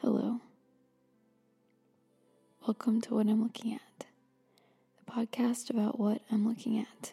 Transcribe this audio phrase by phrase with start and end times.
[0.00, 0.40] Hello.
[2.66, 4.06] Welcome to What I'm Looking At,
[5.04, 7.12] the podcast about what I'm looking at.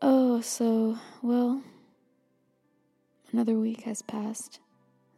[0.00, 1.62] Oh, so, well,
[3.32, 4.60] another week has passed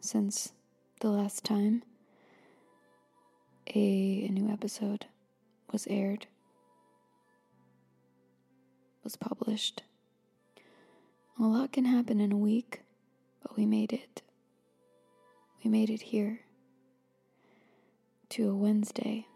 [0.01, 0.53] since
[1.01, 1.85] the last time
[3.75, 5.07] a, a new episode
[5.71, 6.27] was aired,
[9.05, 9.83] was published.
[11.39, 12.83] A lot can happen in a week,
[13.41, 14.23] but we made it.
[15.63, 16.41] We made it here
[18.31, 19.27] to a Wednesday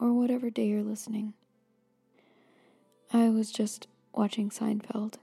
[0.00, 1.34] or whatever day you're listening.
[3.12, 5.14] I was just watching Seinfeld.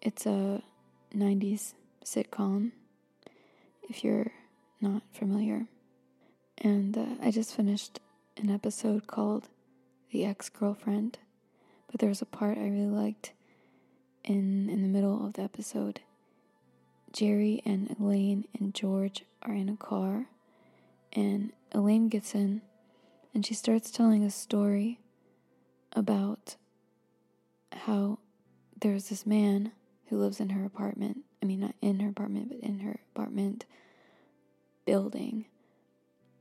[0.00, 0.62] It's a
[1.14, 2.72] 90s sitcom,
[3.88, 4.32] if you're
[4.80, 5.66] not familiar.
[6.58, 7.98] And uh, I just finished
[8.36, 9.48] an episode called
[10.12, 11.18] The Ex Girlfriend,
[11.90, 13.32] but there was a part I really liked
[14.24, 16.00] in, in the middle of the episode.
[17.12, 20.26] Jerry and Elaine and George are in a car,
[21.12, 22.62] and Elaine gets in
[23.34, 24.98] and she starts telling a story
[25.94, 26.56] about
[27.72, 28.18] how
[28.80, 29.72] there's this man
[30.06, 31.18] who lives in her apartment.
[31.42, 33.64] I mean, not in her apartment, but in her apartment
[34.84, 35.46] building.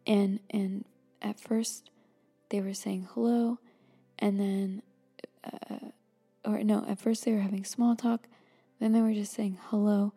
[0.05, 0.85] And and
[1.21, 1.89] at first
[2.49, 3.59] they were saying hello,
[4.19, 4.81] and then,
[5.43, 5.91] uh,
[6.43, 8.27] or no, at first they were having small talk,
[8.79, 10.11] then they were just saying hello,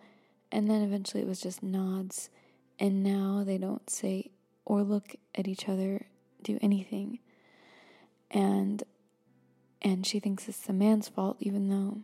[0.55, 2.31] and then eventually it was just nods,
[2.79, 4.31] and now they don't say
[4.65, 6.07] or look at each other,
[6.43, 7.19] do anything,
[8.31, 8.85] and
[9.83, 11.99] and she thinks it's the man's fault, even though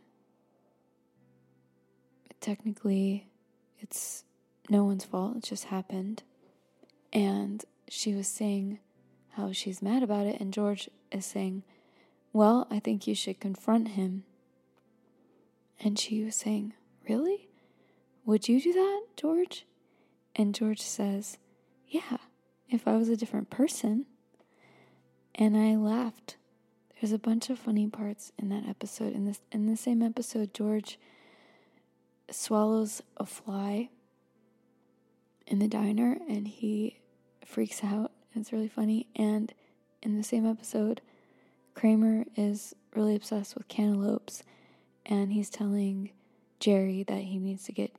[2.41, 3.29] technically
[3.79, 4.25] it's
[4.69, 6.25] no one's fault, it just happened.
[7.13, 8.81] And she was saying
[9.31, 11.63] how she's mad about it, and George is saying,
[12.33, 14.25] Well, I think you should confront him.
[15.79, 16.75] And she was saying,
[17.09, 17.50] Really?
[18.25, 19.67] Would you do that, George?
[20.37, 21.39] And George says,
[21.89, 22.19] Yeah,
[22.69, 24.07] if I was a different person.
[25.35, 26.37] And I laughed.
[27.01, 29.15] There's a bunch of funny parts in that episode.
[29.15, 30.99] In this in the same episode, George
[32.31, 33.89] swallows a fly
[35.47, 37.01] in the diner and he
[37.45, 38.13] freaks out.
[38.35, 39.09] It's really funny.
[39.17, 39.53] And
[40.03, 41.01] in the same episode,
[41.75, 44.43] Kramer is really obsessed with cantaloupes
[45.07, 46.11] and he's telling
[46.61, 47.93] Jerry that he needs to get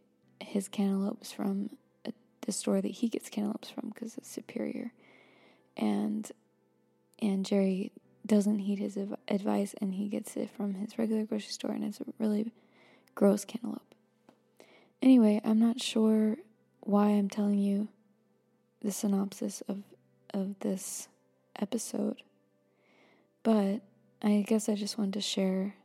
[0.52, 1.70] his cantaloupes from
[2.06, 4.92] uh, the store that he gets cantaloupes from because it's superior.
[5.78, 6.30] And
[7.22, 7.92] and Jerry
[8.26, 8.98] doesn't heed his
[9.28, 12.52] advice and he gets it from his regular grocery store and it's a really
[13.16, 13.96] gross cantaloupe.
[15.02, 16.38] Anyway, I'm not sure
[16.82, 17.88] why I'm telling you
[18.82, 19.84] the synopsis of
[20.34, 21.08] of this
[21.58, 22.24] episode.
[23.44, 23.80] But
[24.22, 25.76] I guess I just wanted to share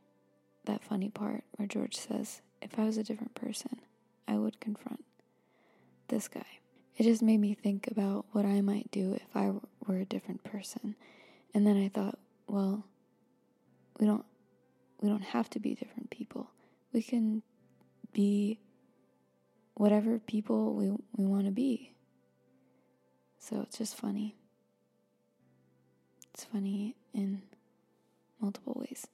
[0.65, 3.79] that funny part where George says, "If I was a different person,
[4.27, 5.03] I would confront
[6.07, 6.59] this guy."
[6.97, 9.51] It just made me think about what I might do if I
[9.85, 10.95] were a different person.
[11.53, 12.17] And then I thought,
[12.47, 12.85] well,
[13.99, 14.25] we don't
[14.99, 16.49] we don't have to be different people.
[16.91, 17.43] We can
[18.13, 18.59] be
[19.75, 21.93] whatever people we we want to be.
[23.37, 24.35] So it's just funny.
[26.33, 27.43] It's funny in
[28.41, 29.07] multiple ways.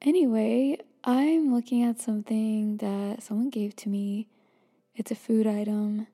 [0.00, 4.26] Anyway, I'm looking at something that someone gave to me.
[4.96, 6.08] It's a food item.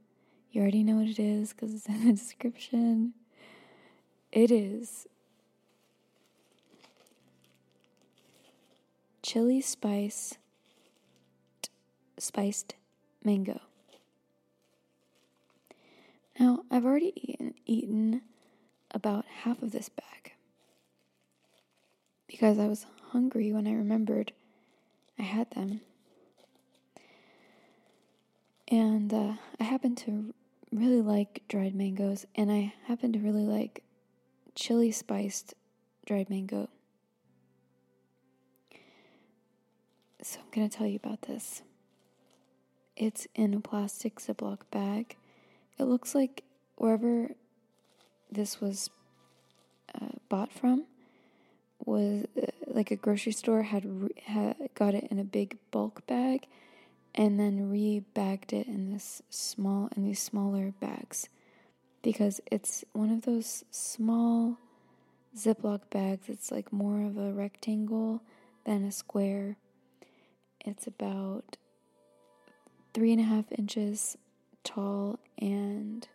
[0.50, 3.14] You already know what it is because it's in the description.
[4.30, 5.06] It is
[9.22, 10.34] chili spice
[12.18, 12.74] spiced
[13.24, 13.60] mango.
[16.38, 18.20] Now, I've already eaten, eaten
[18.90, 20.34] about half of this bag
[22.26, 24.32] because I was hungry when I remembered
[25.18, 25.80] I had them.
[28.68, 30.32] And uh, I happen to
[30.72, 33.82] really like dried mangoes, and I happen to really like
[34.54, 35.54] chili spiced
[36.06, 36.68] dried mango.
[40.22, 41.62] So I'm going to tell you about this.
[42.96, 45.16] It's in a plastic Ziploc bag.
[45.78, 46.44] It looks like
[46.76, 47.32] wherever
[48.30, 48.88] this was
[50.00, 50.84] uh, bought from
[51.84, 53.84] was uh, like a grocery store had,
[54.24, 56.46] had got it in a big bulk bag
[57.14, 61.28] and then rebagged it in this small in these smaller bags
[62.02, 64.58] because it's one of those small
[65.36, 66.28] Ziploc bags.
[66.28, 68.22] It's like more of a rectangle
[68.64, 69.56] than a square.
[70.60, 71.56] It's about
[72.92, 74.16] three and a half inches
[74.64, 76.06] tall and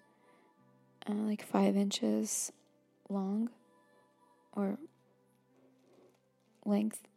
[1.10, 2.52] uh, like five inches
[3.10, 3.50] long,
[4.54, 4.78] or
[6.68, 7.08] length.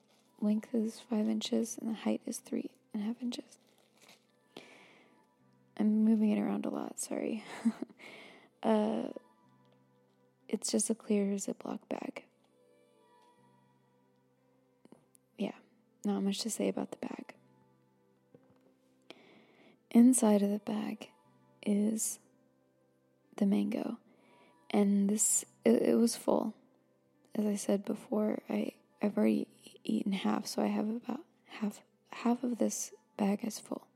[0.41, 3.59] Length is five inches and the height is three and a half inches.
[5.77, 7.43] I'm moving it around a lot, sorry.
[8.63, 9.05] uh,
[10.49, 12.25] it's just a clear Ziploc bag.
[15.39, 15.53] Yeah,
[16.05, 17.35] not much to say about the bag.
[19.91, 21.09] Inside of the bag
[21.65, 22.19] is
[23.37, 23.97] the mango,
[24.71, 26.55] and this it, it was full.
[27.35, 29.47] As I said before, I I've already
[29.85, 31.81] eaten half, so I have about half
[32.13, 33.87] half of this bag is full.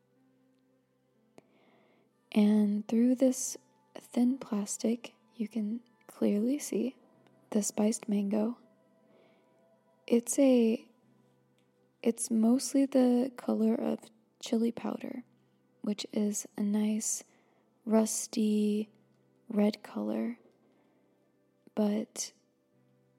[2.33, 3.56] And through this
[4.01, 6.97] thin plastic, you can clearly see
[7.51, 8.59] the spiced mango.
[10.06, 10.85] It's a
[12.03, 13.99] it's mostly the color of
[14.41, 15.23] chili powder,
[15.83, 17.25] which is a nice
[17.87, 18.91] rusty
[19.49, 20.39] red color,
[21.75, 22.33] but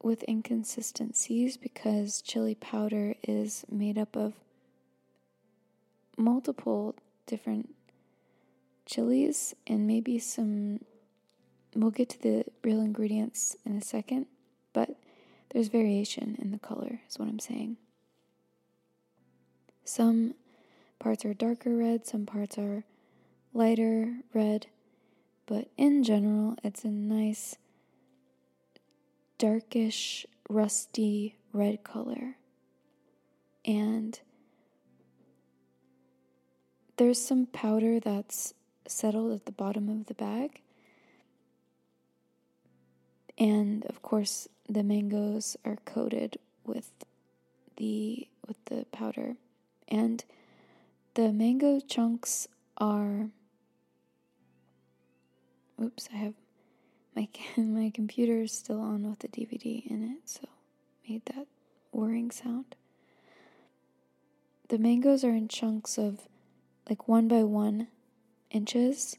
[0.05, 4.33] with inconsistencies because chili powder is made up of
[6.15, 7.73] multiple different
[8.85, 10.79] chilies and maybe some.
[11.75, 14.27] We'll get to the real ingredients in a second,
[14.73, 14.95] but
[15.49, 17.77] there's variation in the color, is what I'm saying.
[19.83, 20.35] Some
[20.99, 22.83] parts are darker red, some parts are
[23.55, 24.67] lighter red,
[25.47, 27.55] but in general, it's a nice,
[29.37, 32.37] darkish, rusty red color.
[33.63, 34.19] And
[36.97, 38.53] there's some powder that's
[38.87, 40.61] settled at the bottom of the bag.
[43.37, 46.91] And of course, the mangoes are coated with
[47.77, 49.35] the with the powder.
[49.87, 50.23] And
[51.15, 52.47] the mango chunks
[52.77, 53.29] are
[55.81, 56.33] Oops, I have
[57.15, 57.27] my
[57.57, 60.47] my computer is still on with the DVD in it, so
[61.07, 61.47] made that
[61.91, 62.75] whirring sound.
[64.69, 66.21] The mangoes are in chunks of
[66.89, 67.87] like one by one
[68.51, 69.17] inches,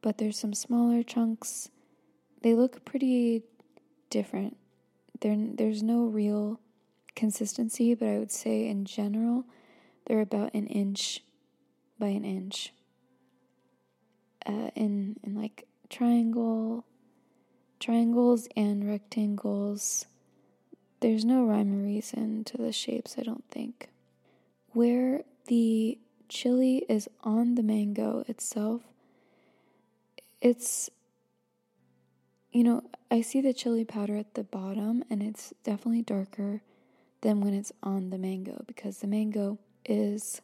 [0.00, 1.68] but there's some smaller chunks.
[2.42, 3.42] They look pretty
[4.10, 4.56] different.
[5.20, 6.60] There, there's no real
[7.16, 9.44] consistency, but I would say in general,
[10.06, 11.22] they're about an inch
[11.98, 12.72] by an inch.
[14.44, 16.84] Uh, in in like triangle,
[17.80, 20.06] triangles and rectangles.
[21.00, 23.88] There's no rhyme or reason to the shapes, I don't think.
[24.72, 28.82] Where the chili is on the mango itself,
[30.40, 30.90] it's,
[32.52, 36.62] you know, I see the chili powder at the bottom and it's definitely darker
[37.20, 40.40] than when it's on the mango because the mango is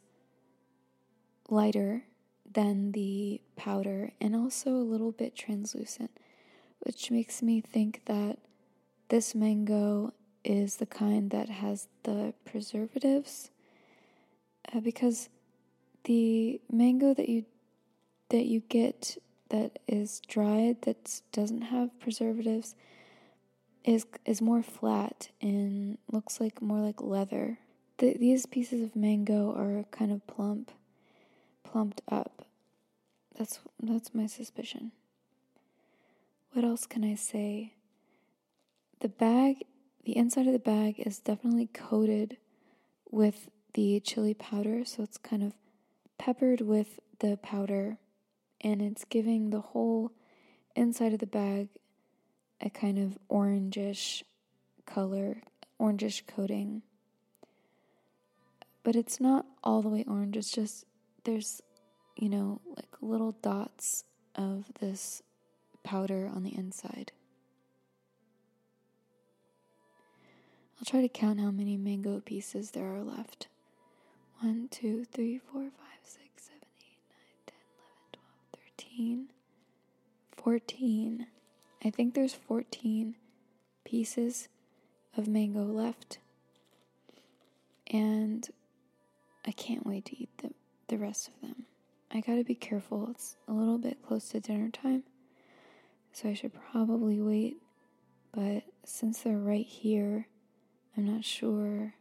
[1.48, 2.04] lighter
[2.50, 6.10] than the powder and also a little bit translucent,
[6.84, 8.38] which makes me think that
[9.08, 10.12] this mango
[10.44, 13.50] is the kind that has the preservatives
[14.72, 15.28] uh, because
[16.04, 17.44] the mango that you
[18.30, 19.18] that you get
[19.50, 22.74] that is dried that doesn't have preservatives
[23.84, 27.58] is is more flat and looks like more like leather.
[27.98, 30.72] The, these pieces of mango are kind of plump
[31.64, 32.46] plumped up.
[33.36, 34.92] That's that's my suspicion.
[36.52, 37.72] What else can I say?
[39.00, 39.64] The bag,
[40.04, 42.36] the inside of the bag is definitely coated
[43.10, 45.54] with the chili powder, so it's kind of
[46.18, 47.96] peppered with the powder
[48.60, 50.12] and it's giving the whole
[50.76, 51.68] inside of the bag
[52.60, 54.22] a kind of orangish
[54.84, 55.38] color,
[55.80, 56.82] orangish coating.
[58.82, 60.84] But it's not all the way orange, it's just
[61.24, 61.62] there's,
[62.14, 64.04] you know, like little dots
[64.34, 65.22] of this
[65.82, 67.12] powder on the inside.
[70.78, 73.48] I'll try to count how many mango pieces there are left.
[74.40, 75.70] 1, 2, 3, 4, 5,
[76.02, 78.26] 6, 7, 8, 9, 10, 11, 12,
[78.78, 79.28] 13,
[80.36, 81.26] 14.
[81.84, 83.14] I think there's 14
[83.84, 84.48] pieces
[85.16, 86.18] of mango left.
[87.86, 88.48] And
[89.46, 90.54] I can't wait to eat them
[90.88, 91.66] the rest of them.
[92.10, 95.04] I gotta be careful, it's a little bit close to dinner time,
[96.12, 97.56] so I should probably wait.
[98.32, 100.28] But since they're right here,
[100.96, 101.94] I'm not sure.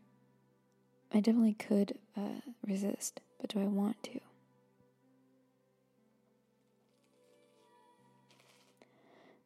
[1.13, 4.19] I definitely could uh, resist, but do I want to?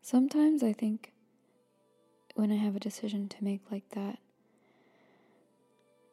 [0.02, 1.14] Sometimes I think
[2.36, 4.20] when I have a decision to make like that,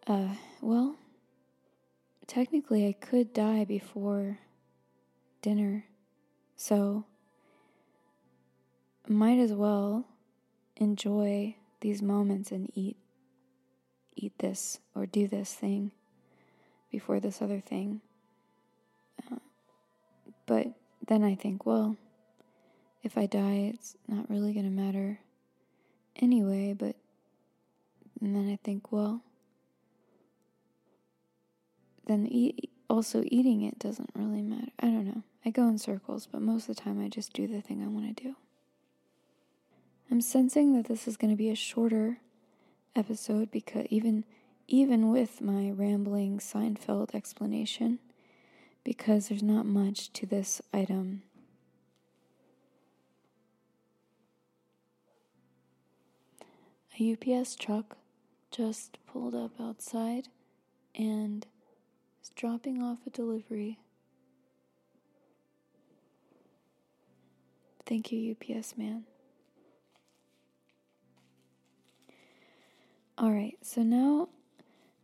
[0.07, 0.97] uh, well,
[2.27, 4.39] technically I could die before
[5.43, 5.85] dinner,
[6.57, 7.05] so
[9.09, 10.07] might as well
[10.77, 12.97] enjoy these moments and eat
[14.15, 15.91] eat this or do this thing
[16.91, 18.01] before this other thing.
[19.31, 19.37] Uh,
[20.47, 20.67] but
[21.07, 21.97] then I think, well,
[23.03, 25.19] if I die, it's not really going to matter
[26.17, 26.97] anyway, but
[28.21, 29.23] and then I think, well,
[32.07, 34.71] then eat, also eating it doesn't really matter.
[34.79, 35.23] I don't know.
[35.45, 37.89] I go in circles, but most of the time I just do the thing I
[37.89, 38.37] want to do.
[40.11, 42.19] I'm sensing that this is going to be a shorter
[42.95, 44.25] episode because even
[44.69, 47.99] even with my rambling Seinfeld explanation
[48.85, 51.23] because there's not much to this item.
[57.01, 57.97] A UPS truck
[58.51, 60.29] just pulled up outside
[60.95, 61.47] and
[62.23, 63.79] is dropping off a delivery.
[67.87, 69.05] Thank you, UPS man.
[73.21, 74.31] Alright, so now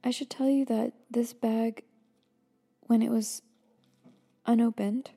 [0.03, 1.85] I should tell you that this bag,
[2.83, 3.43] when it was
[4.47, 5.11] unopened,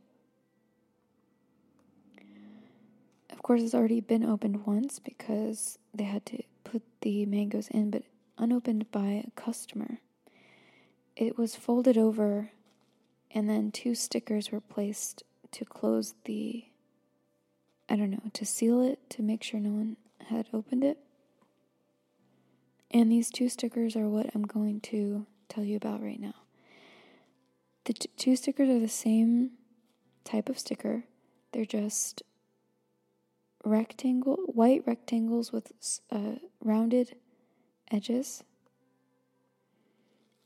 [3.30, 7.90] of course, it's already been opened once because they had to put the mangoes in,
[7.92, 8.04] but
[8.38, 10.00] unopened by a customer.
[11.16, 12.52] It was folded over,
[13.32, 16.66] and then two stickers were placed to close the,
[17.90, 20.98] I don't know, to seal it to make sure no one had opened it.
[22.94, 26.36] And these two stickers are what I'm going to tell you about right now.
[27.86, 29.52] The t- two stickers are the same
[30.26, 31.06] type of sticker,
[31.52, 32.22] they're just
[33.64, 35.72] rectangle, white rectangles with
[36.12, 37.16] uh, rounded
[37.92, 38.44] edges.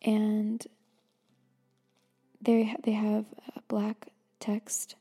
[0.02, 0.66] And
[2.42, 3.26] they ha- they have
[3.68, 4.10] black
[4.40, 4.96] text,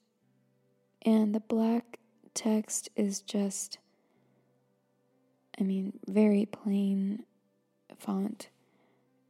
[1.03, 1.99] and the black
[2.33, 3.77] text is just,
[5.61, 7.25] I mean, very plain
[7.99, 8.49] font.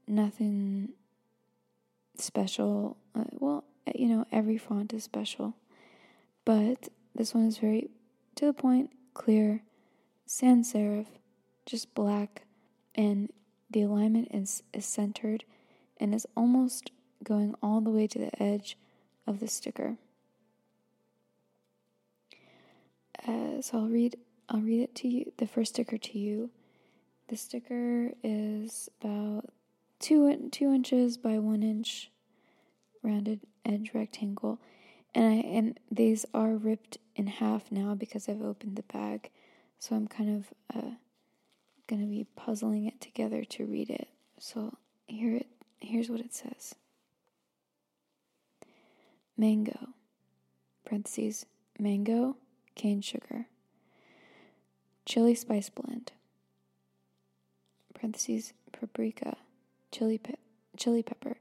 [0.07, 0.91] Nothing
[2.17, 2.97] special.
[3.15, 5.55] Uh, well, you know, every font is special.
[6.45, 7.91] But this one is very
[8.37, 9.63] to the point, clear,
[10.27, 11.07] sans serif,
[11.67, 12.43] just black,
[12.95, 13.31] and
[13.71, 15.45] the alignment is, is centered
[15.99, 16.91] and is almost
[17.23, 18.77] going all the way to the edge
[19.27, 19.97] of the sticker.
[23.27, 24.17] Uh, so I'll read
[24.49, 26.51] I'll read it to you the first sticker to you.
[27.29, 29.49] The sticker is about
[29.99, 32.11] two two inches by one inch
[33.03, 34.61] rounded edge rectangle,
[35.15, 39.31] and I and these are ripped in half now because I've opened the bag,
[39.79, 40.91] so I'm kind of uh,
[41.87, 44.09] gonna be puzzling it together to read it.
[44.39, 44.77] So
[45.07, 45.47] here it
[45.81, 46.75] here's what it says:
[49.35, 49.89] Mango,
[50.85, 51.47] parentheses
[51.79, 52.37] mango,
[52.75, 53.47] cane sugar,
[55.07, 56.13] chili spice blend
[58.05, 59.35] parentheses, paprika,
[59.91, 60.35] chili, pe-
[60.77, 61.39] chili pepper,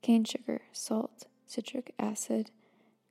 [0.00, 2.50] cane sugar, salt, citric acid,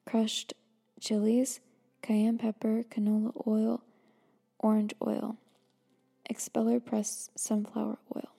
[0.07, 0.55] crushed
[0.99, 1.59] chilies,
[2.01, 3.83] cayenne pepper, canola oil,
[4.57, 5.37] orange oil,
[6.27, 8.29] expeller pressed sunflower oil.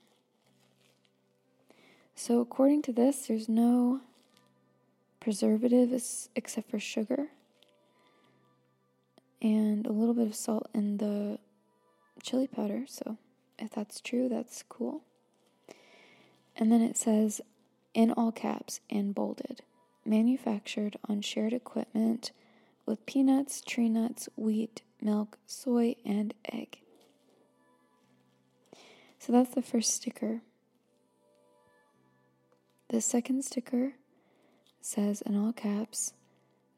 [2.16, 4.00] So, according to this, there's no
[5.20, 7.28] preservatives except for sugar
[9.40, 11.38] and a little bit of salt in the
[12.24, 12.82] chili powder.
[12.88, 13.18] So,
[13.58, 15.02] if that's true, that's cool.
[16.56, 17.40] And then it says,
[17.94, 19.62] in all caps and bolded,
[20.04, 22.32] manufactured on shared equipment
[22.86, 26.78] with peanuts, tree nuts, wheat, milk, soy, and egg.
[29.18, 30.40] So that's the first sticker.
[32.88, 33.94] The second sticker
[34.80, 36.14] says in all caps,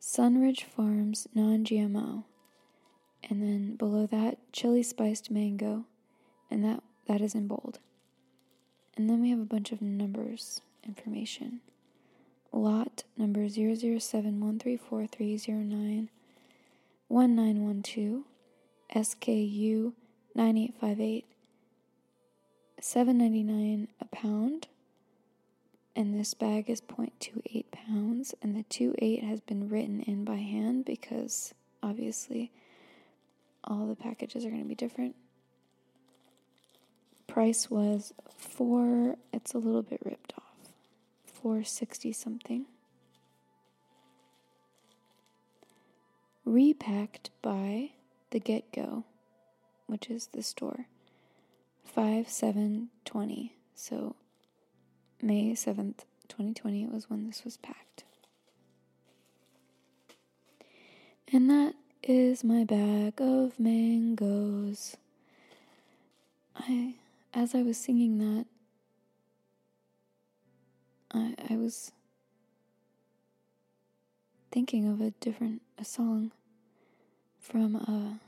[0.01, 2.25] Sunridge Farms non GMO.
[3.29, 5.85] And then below that, chili spiced mango
[6.51, 7.79] and that that is in bold.
[8.97, 11.61] And then we have a bunch of numbers information.
[12.53, 16.09] Lot number 007134309
[17.09, 18.25] 1912
[18.95, 19.93] SKU
[20.35, 21.25] 9858
[22.81, 24.69] 7.99 a pound
[25.95, 30.85] and this bag is 0.28 pounds and the 28 has been written in by hand
[30.85, 32.51] because obviously
[33.65, 35.15] all the packages are going to be different
[37.31, 40.73] price was four, it's a little bit ripped off,
[41.25, 42.67] 460 something.
[46.45, 47.91] Repacked by
[48.31, 49.05] the Get Go,
[49.87, 50.87] which is the store,
[51.85, 53.55] Five 5720.
[53.75, 54.17] So
[55.23, 58.05] May 7th, 2020 It was when this was packed.
[61.33, 64.97] And that is my bag of mangoes.
[66.57, 66.95] I
[67.33, 68.47] as I was singing that,
[71.13, 71.93] I, I was
[74.51, 76.33] thinking of a different a song
[77.39, 78.21] from a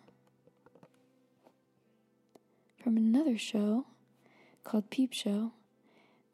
[2.82, 3.86] from another show
[4.64, 5.52] called Peep Show.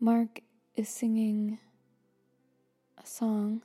[0.01, 0.41] Mark
[0.77, 1.59] is singing
[3.03, 3.63] a song,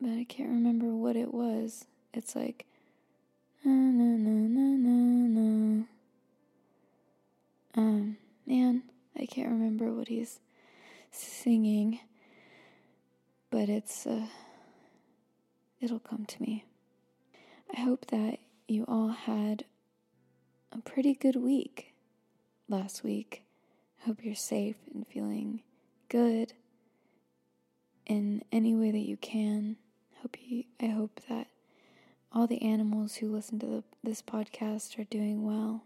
[0.00, 1.86] but I can't remember what it was.
[2.14, 2.66] It's like
[3.64, 5.84] na na na na na na.
[7.80, 8.82] Um, man,
[9.18, 10.38] I can't remember what he's
[11.10, 12.00] singing,
[13.50, 14.26] but it's uh,
[15.80, 16.66] it'll come to me.
[17.74, 19.64] I hope that you all had
[20.72, 21.94] a pretty good week
[22.68, 23.44] last week.
[24.02, 25.62] I hope you're safe and feeling
[26.10, 26.52] good
[28.04, 29.76] in any way that you can.
[30.20, 31.46] Hope you I hope that
[32.30, 35.84] all the animals who listen to the, this podcast are doing well.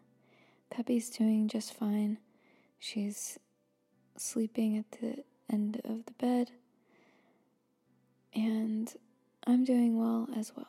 [0.71, 2.18] Peppy's doing just fine.
[2.78, 3.38] She's
[4.16, 6.50] sleeping at the end of the bed.
[8.35, 8.92] And
[9.47, 10.66] I'm doing well as well.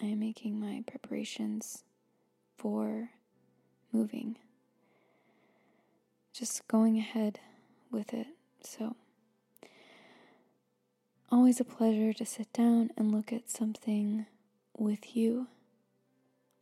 [0.00, 1.84] I am making my preparations
[2.56, 3.10] for
[3.92, 4.36] moving.
[6.32, 7.38] Just going ahead
[7.90, 8.26] with it.
[8.62, 8.96] So,
[11.30, 14.26] always a pleasure to sit down and look at something
[14.76, 15.48] with you.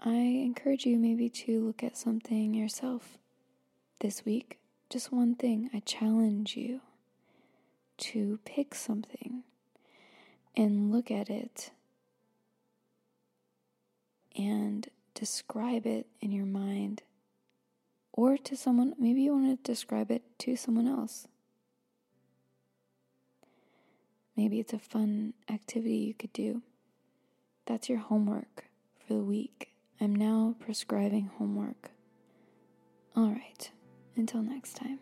[0.02, 3.18] I encourage you maybe to look at something yourself
[4.00, 4.58] this week.
[4.88, 5.68] Just one thing.
[5.74, 6.80] I challenge you
[7.98, 9.42] to pick something
[10.56, 11.70] and look at it
[14.34, 17.02] and describe it in your mind
[18.10, 18.94] or to someone.
[18.98, 21.28] Maybe you want to describe it to someone else.
[24.34, 26.62] Maybe it's a fun activity you could do.
[27.66, 28.64] That's your homework
[29.06, 29.74] for the week.
[30.00, 31.90] I'm now prescribing homework.
[33.14, 33.70] All right,
[34.16, 34.98] until next time.